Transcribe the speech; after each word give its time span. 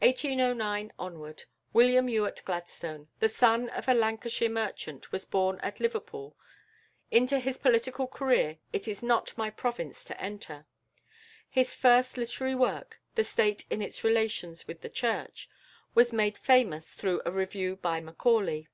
=William 0.00 0.58
Ewart 0.58 2.42
Gladstone 2.44 3.06
(1809 3.06 3.08
)=, 3.06 3.08
the 3.20 3.28
son 3.28 3.68
of 3.68 3.86
a 3.88 3.94
Lancashire 3.94 4.48
merchant, 4.48 5.12
was 5.12 5.24
born 5.24 5.60
at 5.60 5.78
Liverpool. 5.78 6.36
Into 7.12 7.38
his 7.38 7.56
political 7.56 8.08
career 8.08 8.58
it 8.72 8.88
is 8.88 9.04
not 9.04 9.38
my 9.38 9.48
province 9.50 10.02
to 10.06 10.20
enter. 10.20 10.66
His 11.48 11.76
first 11.76 12.16
literary 12.16 12.56
work, 12.56 13.00
"The 13.14 13.22
State 13.22 13.64
in 13.70 13.80
its 13.80 14.02
Relations 14.02 14.66
with 14.66 14.80
the 14.80 14.90
Church," 14.90 15.48
was 15.94 16.12
made 16.12 16.36
famous 16.36 16.94
through 16.94 17.22
a 17.24 17.30
review 17.30 17.76
by 17.76 18.00
Macaulay. 18.00 18.66